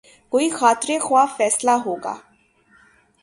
کوئی 0.31 0.49
خاطر 0.49 0.89
خواہ 1.01 1.25
فیصلہ 1.37 1.75
ہو 1.85 1.95
گا۔ 1.95 2.15